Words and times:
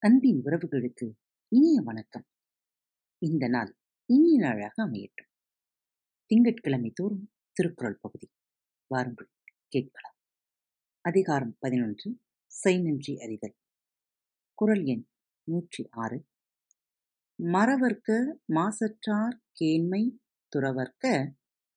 அன்பின் 0.00 0.42
உறவுகளுக்கு 0.44 1.12
இனிய 1.48 1.80
வணக்கம். 1.80 2.26
இந்த 3.18 3.48
நாள் 3.48 3.76
இனிய 4.06 4.38
நாளாக 4.38 4.86
அமையட்டும். 4.86 5.30
திங்கட்கிழமை 6.26 6.90
தோறும் 6.94 7.32
திருக்குறள் 7.52 7.98
பகுதி. 8.00 8.30
வாருங்கள் 8.86 9.30
கேட்கலாம். 9.68 10.16
அதிகாரம் 11.00 11.56
பதினொன்று 11.58 12.20
செய்நன்றி 12.44 13.20
அறிதல். 13.20 13.56
குரல் 14.54 14.84
எண் 14.84 15.08
நூற்றி 15.50 15.88
ஆறு. 15.90 16.26
மறவர்க்க 17.42 18.32
மாசற்றார் 18.54 19.40
கேண்மை 19.60 20.18
துறவர்க்க 20.48 21.34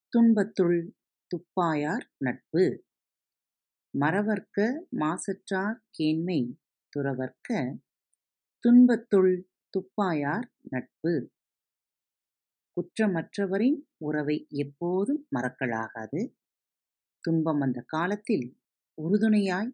துன்பத்துள் 0.10 0.96
துப்பாயார் 1.28 2.12
நட்பு. 2.18 2.86
மறவர்க்க 4.00 4.86
மாசற்றார் 4.92 5.80
கேண்மை 6.00 6.58
துறவர்க்க 6.90 7.80
துன்பத்துள் 8.64 9.32
துப்பாயார் 9.74 10.48
நட்பு. 10.70 11.14
குற்றமற்றவரின் 12.78 13.80
உறவை 13.98 14.48
எப்போதும் 14.56 15.28
மறக்கலாகாது. 15.36 16.22
துன்பம் 17.24 17.58
வந்த 17.58 17.82
காலத்தில் 17.88 18.46
உறுதுணையாய் 18.98 19.72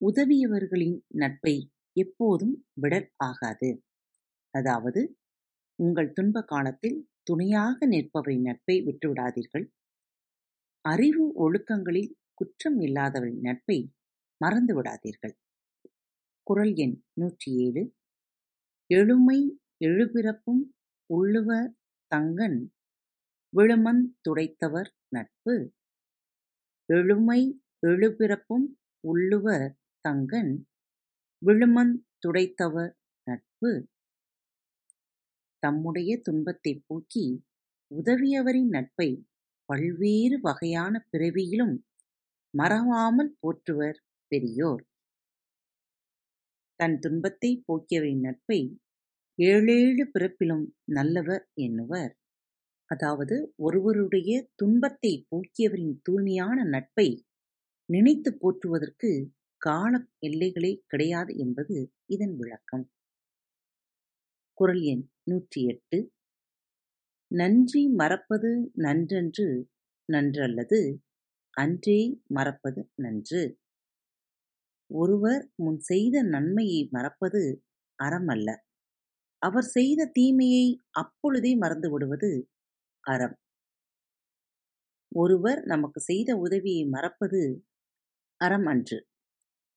உதவியவர்களின் 0.00 0.98
நட்பை 1.14 1.54
எப்போதும் 1.96 2.54
விடல் 2.72 3.08
ஆகாது. 3.16 3.70
அதாவது 4.54 5.02
உங்கள் 5.78 6.12
துன்ப 6.12 6.42
காலத்தில் 6.42 6.98
துணையாக 7.22 7.86
நிற்பவரின் 7.86 8.42
நட்பை 8.42 8.76
விட்டுவிடாதீர்கள். 8.82 9.66
அறிவு 10.84 11.24
ஒழுக்கங்களில் 11.44 12.12
குற்றம் 12.34 12.80
இல்லாதவரின் 12.80 13.40
நட்பை 13.40 13.78
மறந்து 14.40 14.74
விடாதீர்கள் 14.74 15.34
குரல் 16.46 16.74
எண் 16.74 16.94
நூற்றி 17.12 17.50
ஏழு 17.56 17.82
எழுமை 18.90 19.38
எழுபிறப்பும் 19.84 20.62
உள்ளுவ 21.10 21.50
தங்கன் 22.12 22.58
விழுமந் 23.52 24.02
துடைத்தவர் 24.20 24.90
நட்பு. 25.08 25.54
எழுமை 26.88 27.40
எழுபிறப்பும் 27.86 28.66
உள்ளுவ 29.04 29.46
தங்கன் 30.00 30.52
விழுமந் 31.42 31.94
துடைத்தவர் 32.18 32.92
நட்பு. 33.26 33.70
தம்முடைய 35.62 36.20
துன்பத்தைப் 36.22 36.84
போக்கி 36.86 37.26
உதவியவரின் 37.90 38.68
நட்பை 38.68 39.10
பல்வேறு 39.68 40.40
வகையான 40.40 41.06
பிறவியிலும் 41.10 41.74
மறவாமல் 42.54 43.36
போற்றுவர் 43.42 43.98
பெரியோர். 44.32 44.82
தன் 46.82 46.98
துன்பத்தைப் 46.98 47.64
போக்கியவரின் 47.66 48.20
நட்பை 48.20 48.58
ஏழேழு 49.38 50.10
பிறப்பிலும் 50.12 50.64
நல்லவர் 50.84 51.48
எண்ணுவர். 51.56 52.12
அதாவது 52.90 53.36
ஒருவருடைய 53.56 54.48
துன்பத்தைப் 54.54 55.26
போக்கியவரின் 55.28 56.00
தூய்மையான 56.02 56.64
நட்பை 56.64 57.08
நினைத்துப் 57.88 58.40
போற்றுவதற்கு 58.40 59.10
கால 59.62 59.92
எல்லைகளே 60.26 60.80
கிடையாது 60.86 61.36
என்பது 61.36 61.76
இதன் 62.06 62.36
விளக்கம். 62.36 62.84
குரல் 64.58 64.82
எண் 64.82 65.04
நூற்றி 65.24 65.64
எட்டு 65.66 65.98
நன்றி 67.30 67.88
மறப்பது 67.92 68.50
நன்றன்று 68.76 69.46
நன்றல்லது 70.08 70.80
அன்றே 71.56 72.00
மறப்பது 72.28 72.90
நன்று. 72.94 73.42
ஒருவர் 74.92 75.42
முன் 75.56 75.80
செய்த 75.82 76.22
நன்மையை 76.28 76.80
மறப்பது 76.90 77.42
அறமல்ல. 77.98 78.48
அவர் 79.42 79.68
செய்த 79.68 80.10
தீமையை 80.12 80.66
அப்பொழுதே 80.92 81.52
மறந்து 81.56 81.88
விடுவது 81.90 82.30
அறம். 83.04 83.36
ஒருவர் 85.12 85.60
நமக்கு 85.64 86.00
செய்த 86.00 86.30
உதவியை 86.36 86.84
மறப்பது 86.86 87.40
அறம் 88.40 88.66
அன்று. 88.66 88.98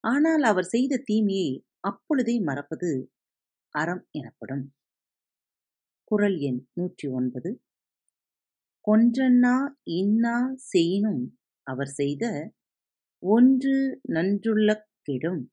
ஆனால் 0.04 0.44
அவர் 0.44 0.68
செய்த 0.68 1.02
தீமையை 1.06 1.52
அப்பொழுதே 1.82 2.36
மறப்பது 2.42 2.92
அறம் 3.76 4.04
எனப்படும். 4.12 4.66
குரல் 6.12 6.38
எண் 6.40 6.62
நூற்றி 6.74 7.08
ஒன்பது. 7.10 7.50
கொன்றன்னா 8.88 9.54
இன்னா 9.94 10.36
செய்யினும் 10.72 11.24
அவர் 11.68 11.92
செய்த 11.92 12.26
ஒன்று 13.24 13.76
நன்றுள்ள 14.14 14.70
கெடும் 15.06 15.44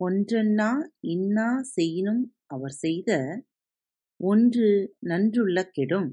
ஒன்றன்னா 0.00 0.68
இன்னா 1.12 1.48
செய்யினும் 1.76 2.22
அவர் 2.46 2.74
செய்த 2.84 3.10
ஒன்று 4.20 4.68
நன்றுள்ள 5.10 5.58
கெடும். 5.76 6.08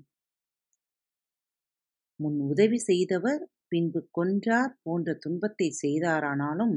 முன் 2.19 2.37
உதவி 2.51 2.79
செய்தவர் 2.89 3.41
பின்பு 3.67 3.99
கொன்றார் 4.17 4.73
போன்ற 4.83 5.13
துன்பத்தை 5.23 5.67
செய்தாரானாலும் 5.81 6.75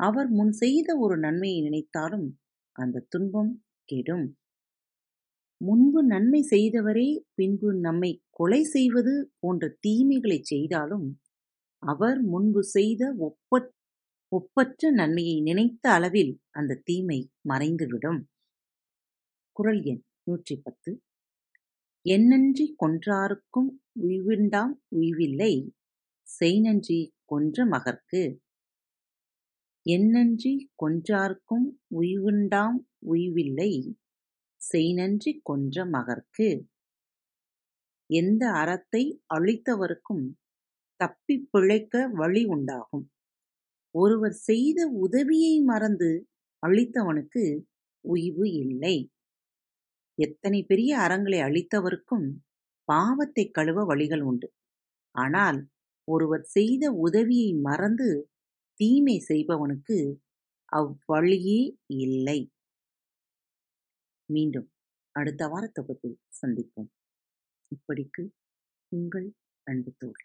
அவர் 0.00 0.30
முன் 0.30 0.54
செய்த 0.62 0.88
ஒரு 0.98 1.16
நன்மையை 1.16 1.58
நினைத்தாலும் 1.60 2.26
அந்த 2.76 3.04
துன்பம் 3.12 3.52
கெடும். 3.88 4.26
முன்பு 5.60 6.00
நன்மை 6.04 6.40
செய்தவரே 6.52 7.08
பின்பு 7.34 7.68
நம்மை 7.86 8.10
கொலை 8.30 8.62
செய்வது 8.74 9.14
போன்ற 9.40 9.68
தீமைகளை 9.80 10.38
செய்தாலும் 10.52 11.06
அவர் 11.84 12.20
முன்பு 12.22 12.62
செய்த 12.64 13.02
ஒப்பற் 13.18 13.70
ஒப்பற்ற 14.32 14.90
நன்மையை 14.90 15.36
நினைத்த 15.40 15.84
அளவில் 15.90 16.32
அந்த 16.50 16.80
தீமை 16.84 17.18
மறைந்துவிடும். 17.48 18.20
குரல் 19.56 19.82
எண் 19.82 20.02
நூற்றி 20.22 20.56
பத்து. 20.56 20.92
என்னன்றி 22.06 22.66
கொன்றாருக்கும் 22.82 23.70
உய்வுண்டாம் 24.00 24.74
உய்வில்லை 24.88 25.52
செய்நன்றி 26.26 27.00
கொன்ற 27.24 27.66
மகற்கு. 27.66 28.22
எண்ணன்றி 29.86 30.52
கொன்றார்க்கும் 30.82 31.66
உய்வுண்டாம் 31.90 32.78
உய்வில்லை 33.06 33.72
செய்நன்றி 34.60 35.32
கொன்ற 35.42 35.86
மகற்கு. 35.86 36.48
எந்த 38.10 38.42
அறத்தை 38.52 39.02
அழித்தவருக்கும் 39.34 40.24
தப்பிப் 40.96 41.48
பிழைக்க 41.50 42.08
வழி 42.12 42.44
உண்டாகும். 42.44 43.10
ஒருவர் 43.94 44.32
செய்த 44.32 44.86
உதவியை 44.88 45.60
மறந்து 45.60 46.10
அளித்தவனுக்கு 46.66 47.44
உய்வு 48.04 48.50
இல்லை. 48.52 48.96
எத்தனை 50.18 50.64
பெரிய 50.64 50.98
அறங்களை 50.98 51.38
அளித்தவருக்கும் 51.38 52.26
பாவத்தை 52.84 53.50
கழுவ 53.50 53.84
வழிகள் 53.84 54.20
உண்டு. 54.20 54.52
ஆனால் 55.10 55.68
ஒருவர் 56.08 56.42
செய்த 56.42 56.92
உதவியை 56.92 57.54
மறந்து 57.54 58.30
தீமை 58.74 59.24
செய்பவனுக்கு 59.28 59.98
அவ்வழியே 60.72 61.60
இல்லை. 61.86 62.50
மீண்டும் 64.28 64.68
அடுத்த 65.14 65.48
வார 65.48 65.70
தொகுப்பில் 65.72 66.18
சந்திப்போம். 66.40 66.90
இப்படிக்கு 67.70 68.22
உங்கள் 68.88 69.34
அன்பு 69.66 69.92
தோழி. 69.98 70.24